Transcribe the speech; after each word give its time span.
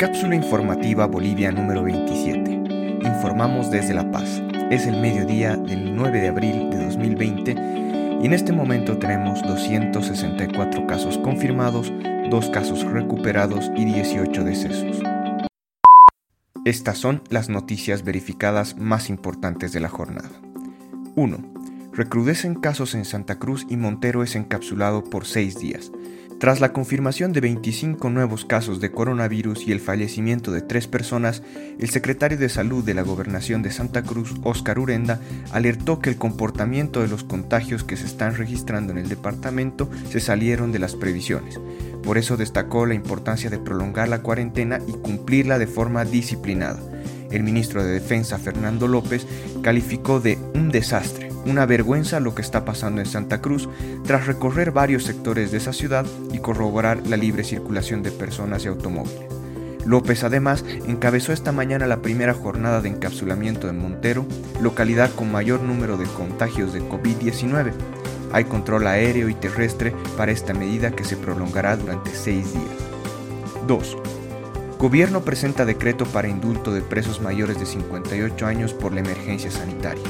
Cápsula 0.00 0.34
informativa 0.34 1.04
Bolivia 1.04 1.52
número 1.52 1.82
27. 1.82 2.50
Informamos 3.04 3.70
desde 3.70 3.92
La 3.92 4.10
Paz. 4.10 4.42
Es 4.70 4.86
el 4.86 4.98
mediodía 4.98 5.58
del 5.58 5.94
9 5.94 6.22
de 6.22 6.28
abril 6.28 6.70
de 6.70 6.86
2020 6.86 7.50
y 8.22 8.24
en 8.24 8.32
este 8.32 8.50
momento 8.54 8.96
tenemos 8.96 9.42
264 9.42 10.86
casos 10.86 11.18
confirmados, 11.18 11.92
2 12.30 12.48
casos 12.48 12.82
recuperados 12.84 13.70
y 13.76 13.84
18 13.84 14.42
decesos. 14.42 15.02
Estas 16.64 16.96
son 16.96 17.22
las 17.28 17.50
noticias 17.50 18.02
verificadas 18.02 18.78
más 18.78 19.10
importantes 19.10 19.74
de 19.74 19.80
la 19.80 19.90
jornada. 19.90 20.30
1. 21.14 21.36
Recrudecen 21.92 22.54
casos 22.54 22.94
en 22.94 23.04
Santa 23.04 23.38
Cruz 23.38 23.66
y 23.68 23.76
Montero 23.76 24.22
es 24.22 24.34
encapsulado 24.34 25.04
por 25.04 25.26
6 25.26 25.58
días. 25.58 25.92
Tras 26.40 26.58
la 26.58 26.72
confirmación 26.72 27.34
de 27.34 27.42
25 27.42 28.08
nuevos 28.08 28.46
casos 28.46 28.80
de 28.80 28.90
coronavirus 28.90 29.68
y 29.68 29.72
el 29.72 29.78
fallecimiento 29.78 30.52
de 30.52 30.62
tres 30.62 30.86
personas, 30.88 31.42
el 31.78 31.90
secretario 31.90 32.38
de 32.38 32.48
Salud 32.48 32.82
de 32.82 32.94
la 32.94 33.02
Gobernación 33.02 33.60
de 33.60 33.70
Santa 33.70 34.02
Cruz, 34.02 34.32
Óscar 34.42 34.78
Urenda, 34.78 35.20
alertó 35.52 35.98
que 35.98 36.08
el 36.08 36.16
comportamiento 36.16 37.02
de 37.02 37.08
los 37.08 37.24
contagios 37.24 37.84
que 37.84 37.98
se 37.98 38.06
están 38.06 38.36
registrando 38.36 38.90
en 38.90 38.96
el 38.96 39.10
departamento 39.10 39.90
se 40.08 40.18
salieron 40.18 40.72
de 40.72 40.78
las 40.78 40.96
previsiones. 40.96 41.60
Por 42.02 42.16
eso 42.16 42.38
destacó 42.38 42.86
la 42.86 42.94
importancia 42.94 43.50
de 43.50 43.58
prolongar 43.58 44.08
la 44.08 44.22
cuarentena 44.22 44.80
y 44.88 44.92
cumplirla 44.92 45.58
de 45.58 45.66
forma 45.66 46.06
disciplinada. 46.06 46.80
El 47.30 47.42
ministro 47.42 47.84
de 47.84 47.92
Defensa, 47.92 48.38
Fernando 48.38 48.88
López, 48.88 49.26
calificó 49.62 50.20
de 50.20 50.38
un 50.54 50.70
desastre 50.70 51.29
una 51.44 51.66
vergüenza 51.66 52.20
lo 52.20 52.34
que 52.34 52.42
está 52.42 52.64
pasando 52.64 53.00
en 53.00 53.06
Santa 53.06 53.40
Cruz 53.40 53.68
tras 54.04 54.26
recorrer 54.26 54.70
varios 54.72 55.04
sectores 55.04 55.50
de 55.50 55.58
esa 55.58 55.72
ciudad 55.72 56.06
y 56.32 56.38
corroborar 56.38 57.06
la 57.06 57.16
libre 57.16 57.44
circulación 57.44 58.02
de 58.02 58.10
personas 58.10 58.64
y 58.64 58.68
automóviles. 58.68 59.40
López 59.86 60.24
además 60.24 60.64
encabezó 60.86 61.32
esta 61.32 61.52
mañana 61.52 61.86
la 61.86 62.02
primera 62.02 62.34
jornada 62.34 62.80
de 62.80 62.90
encapsulamiento 62.90 63.68
en 63.68 63.78
Montero, 63.78 64.26
localidad 64.60 65.10
con 65.14 65.32
mayor 65.32 65.62
número 65.62 65.96
de 65.96 66.04
contagios 66.04 66.72
de 66.72 66.82
COVID-19. 66.82 67.72
Hay 68.32 68.44
control 68.44 68.86
aéreo 68.86 69.28
y 69.28 69.34
terrestre 69.34 69.94
para 70.16 70.32
esta 70.32 70.52
medida 70.52 70.92
que 70.92 71.04
se 71.04 71.16
prolongará 71.16 71.76
durante 71.76 72.10
seis 72.14 72.52
días. 72.52 73.66
2. 73.66 73.96
Gobierno 74.78 75.22
presenta 75.22 75.64
decreto 75.64 76.04
para 76.06 76.28
indulto 76.28 76.72
de 76.72 76.82
presos 76.82 77.20
mayores 77.20 77.58
de 77.58 77.66
58 77.66 78.46
años 78.46 78.72
por 78.72 78.92
la 78.92 79.00
emergencia 79.00 79.50
sanitaria 79.50 80.04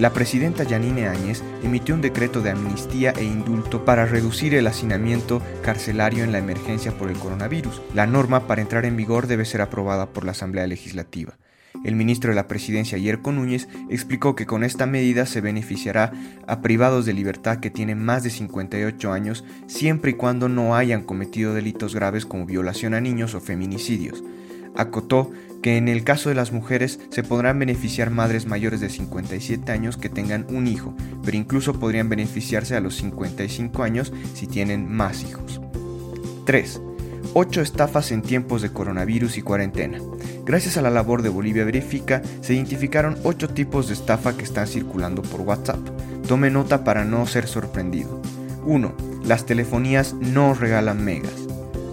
la 0.00 0.14
presidenta 0.14 0.64
Yanine 0.64 1.08
Áñez 1.08 1.42
emitió 1.62 1.94
un 1.94 2.00
decreto 2.00 2.40
de 2.40 2.48
amnistía 2.48 3.12
e 3.18 3.24
indulto 3.24 3.84
para 3.84 4.06
reducir 4.06 4.54
el 4.54 4.66
hacinamiento 4.66 5.42
carcelario 5.62 6.24
en 6.24 6.32
la 6.32 6.38
emergencia 6.38 6.92
por 6.92 7.10
el 7.10 7.18
coronavirus. 7.18 7.82
La 7.94 8.06
norma 8.06 8.46
para 8.46 8.62
entrar 8.62 8.86
en 8.86 8.96
vigor 8.96 9.26
debe 9.26 9.44
ser 9.44 9.60
aprobada 9.60 10.06
por 10.06 10.24
la 10.24 10.30
Asamblea 10.30 10.66
Legislativa. 10.66 11.36
El 11.84 11.96
ministro 11.96 12.30
de 12.30 12.36
la 12.36 12.48
Presidencia, 12.48 12.96
Yerko 12.96 13.30
Núñez, 13.30 13.68
explicó 13.90 14.34
que 14.34 14.46
con 14.46 14.64
esta 14.64 14.86
medida 14.86 15.26
se 15.26 15.42
beneficiará 15.42 16.12
a 16.46 16.62
privados 16.62 17.04
de 17.04 17.12
libertad 17.12 17.58
que 17.58 17.70
tienen 17.70 18.02
más 18.02 18.22
de 18.22 18.30
58 18.30 19.12
años 19.12 19.44
siempre 19.66 20.12
y 20.12 20.14
cuando 20.14 20.48
no 20.48 20.76
hayan 20.76 21.02
cometido 21.02 21.52
delitos 21.52 21.94
graves 21.94 22.24
como 22.24 22.46
violación 22.46 22.94
a 22.94 23.02
niños 23.02 23.34
o 23.34 23.40
feminicidios. 23.40 24.24
Acotó 24.76 25.30
que 25.62 25.76
en 25.76 25.88
el 25.88 26.04
caso 26.04 26.28
de 26.28 26.34
las 26.34 26.52
mujeres 26.52 27.00
se 27.10 27.22
podrán 27.22 27.58
beneficiar 27.58 28.10
madres 28.10 28.46
mayores 28.46 28.80
de 28.80 28.88
57 28.88 29.70
años 29.72 29.96
que 29.96 30.08
tengan 30.08 30.46
un 30.50 30.66
hijo, 30.66 30.94
pero 31.24 31.36
incluso 31.36 31.78
podrían 31.78 32.08
beneficiarse 32.08 32.76
a 32.76 32.80
los 32.80 32.96
55 32.96 33.82
años 33.82 34.12
si 34.34 34.46
tienen 34.46 34.90
más 34.90 35.22
hijos. 35.22 35.60
3. 36.46 36.80
8 37.32 37.60
estafas 37.60 38.10
en 38.10 38.22
tiempos 38.22 38.62
de 38.62 38.72
coronavirus 38.72 39.38
y 39.38 39.42
cuarentena. 39.42 39.98
Gracias 40.44 40.76
a 40.76 40.82
la 40.82 40.90
labor 40.90 41.22
de 41.22 41.28
Bolivia 41.28 41.64
Verifica, 41.64 42.22
se 42.40 42.54
identificaron 42.54 43.16
8 43.22 43.50
tipos 43.50 43.86
de 43.86 43.94
estafa 43.94 44.36
que 44.36 44.44
están 44.44 44.66
circulando 44.66 45.22
por 45.22 45.42
WhatsApp. 45.42 45.78
Tome 46.26 46.50
nota 46.50 46.82
para 46.82 47.04
no 47.04 47.26
ser 47.26 47.46
sorprendido. 47.46 48.20
1. 48.64 48.92
Las 49.24 49.46
telefonías 49.46 50.14
no 50.14 50.54
regalan 50.54 51.04
megas. 51.04 51.34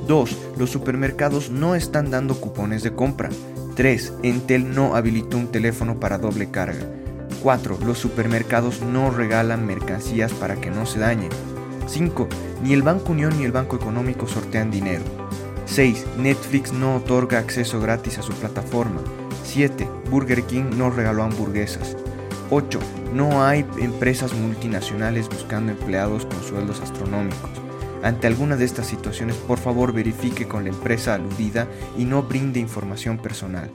2. 0.07 0.37
Los 0.57 0.69
supermercados 0.69 1.51
no 1.51 1.75
están 1.75 2.09
dando 2.09 2.39
cupones 2.39 2.81
de 2.81 2.93
compra. 2.93 3.29
3. 3.77 4.13
Entel 4.23 4.73
no 4.73 4.95
habilitó 4.95 5.37
un 5.37 5.51
teléfono 5.51 5.99
para 5.99 6.17
doble 6.17 6.49
carga. 6.49 6.83
4. 7.43 7.77
Los 7.85 7.99
supermercados 7.99 8.81
no 8.81 9.11
regalan 9.11 9.67
mercancías 9.67 10.33
para 10.33 10.55
que 10.55 10.71
no 10.71 10.87
se 10.87 10.97
dañen. 10.97 11.29
5. 11.85 12.27
Ni 12.63 12.73
el 12.73 12.81
Banco 12.81 13.11
Unión 13.11 13.37
ni 13.37 13.45
el 13.45 13.51
Banco 13.51 13.75
Económico 13.75 14.27
sortean 14.27 14.71
dinero. 14.71 15.03
6. 15.67 16.07
Netflix 16.17 16.73
no 16.73 16.95
otorga 16.95 17.37
acceso 17.37 17.79
gratis 17.79 18.17
a 18.17 18.23
su 18.23 18.33
plataforma. 18.33 19.01
7. 19.43 19.87
Burger 20.09 20.41
King 20.41 20.71
no 20.75 20.89
regaló 20.89 21.21
hamburguesas. 21.21 21.95
8. 22.49 22.79
No 23.13 23.45
hay 23.45 23.63
empresas 23.77 24.33
multinacionales 24.33 25.29
buscando 25.29 25.71
empleados 25.71 26.25
con 26.25 26.41
sueldos 26.41 26.81
astronómicos. 26.81 27.66
Ante 28.03 28.27
alguna 28.27 28.55
de 28.55 28.65
estas 28.65 28.87
situaciones, 28.87 29.35
por 29.35 29.57
favor 29.57 29.91
verifique 29.91 30.47
con 30.47 30.63
la 30.63 30.69
empresa 30.69 31.15
aludida 31.15 31.67
y 31.97 32.05
no 32.05 32.23
brinde 32.23 32.59
información 32.59 33.17
personal. 33.17 33.71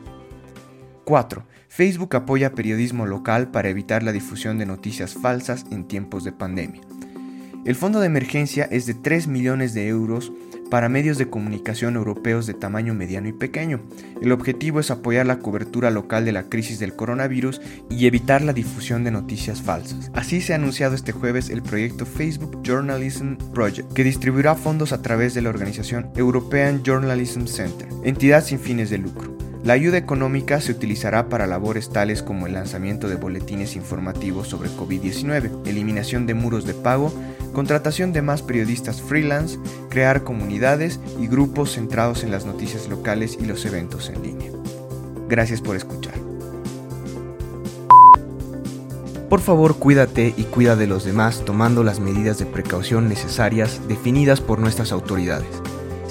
4. 1.05 1.45
Facebook 1.69 2.15
apoya 2.15 2.55
periodismo 2.55 3.07
local 3.07 3.51
para 3.51 3.69
evitar 3.69 4.03
la 4.03 4.13
difusión 4.13 4.59
de 4.59 4.67
noticias 4.67 5.15
falsas 5.15 5.67
en 5.71 5.85
tiempos 5.89 6.23
de 6.23 6.33
pandemia. 6.33 6.83
El 7.65 7.75
fondo 7.75 8.01
de 8.01 8.07
emergencia 8.07 8.65
es 8.71 8.87
de 8.87 8.95
3 8.95 9.27
millones 9.27 9.75
de 9.75 9.89
euros 9.89 10.33
para 10.73 10.89
medios 10.89 11.19
de 11.19 11.29
comunicación 11.29 11.97
europeos 11.97 12.47
de 12.47 12.55
tamaño 12.55 12.95
mediano 12.95 13.29
y 13.29 13.35
pequeño. 13.35 13.83
El 14.23 14.33
objetivo 14.33 14.81
es 14.81 14.91
apoyar 14.91 15.27
la 15.27 15.39
cobertura 15.39 15.91
local 15.91 16.25
de 16.25 16.33
la 16.33 16.45
crisis 16.45 16.79
del 16.79 16.97
coronavirus 16.97 17.61
y 17.91 18.07
evitar 18.07 18.41
la 18.41 18.55
difusión 18.55 19.05
de 19.05 19.11
noticias 19.11 19.61
falsas. 19.61 20.11
Así 20.15 20.41
se 20.41 20.55
ha 20.55 20.57
anunciado 20.57 20.95
este 20.95 21.13
jueves 21.13 21.51
el 21.51 21.61
proyecto 21.61 22.07
Facebook 22.07 22.63
Journalism 22.63 23.35
Project, 23.53 23.93
que 23.93 24.03
distribuirá 24.03 24.55
fondos 24.55 24.95
a 24.95 25.03
través 25.03 25.35
de 25.35 25.43
la 25.43 25.51
organización 25.51 26.09
European 26.17 26.83
Journalism 26.83 27.45
Center, 27.45 27.89
entidad 28.03 28.43
sin 28.43 28.59
fines 28.59 28.89
de 28.89 28.97
lucro. 28.97 29.32
La 29.65 29.75
ayuda 29.75 29.97
económica 29.97 30.61
se 30.61 30.73
utilizará 30.73 31.29
para 31.29 31.47
labores 31.47 31.89
tales 31.89 32.25
como 32.25 32.49
el 32.49 32.55
lanzamiento 32.55 33.09
de 33.09 33.15
boletines 33.15 33.77
informativos 33.77 34.49
sobre 34.49 34.71
COVID-19, 34.71 35.69
eliminación 35.69 36.27
de 36.27 36.35
muros 36.35 36.67
de 36.67 36.75
pago, 36.75 37.13
contratación 37.53 38.13
de 38.13 38.23
más 38.23 38.43
periodistas 38.43 39.01
freelance, 39.01 39.61
crear 39.89 40.25
comunidades 40.25 40.99
y 41.21 41.29
grupos 41.29 41.75
centrados 41.75 42.25
en 42.25 42.33
las 42.33 42.45
noticias 42.45 42.89
locales 42.89 43.39
y 43.41 43.47
los 43.47 43.65
eventos 43.65 44.09
en 44.09 44.23
línea. 44.23 44.51
Gracias 45.29 45.61
por 45.61 45.77
escuchar. 45.77 46.15
Por 49.29 49.41
favor, 49.41 49.77
cuídate 49.77 50.35
y 50.37 50.43
cuida 50.43 50.75
de 50.75 50.89
los 50.89 51.05
demás 51.05 51.45
tomando 51.45 51.85
las 51.85 52.01
medidas 52.01 52.39
de 52.39 52.47
precaución 52.47 53.09
necesarias 53.09 53.81
definidas 53.87 54.41
por 54.41 54.59
nuestras 54.59 54.91
autoridades. 54.91 55.63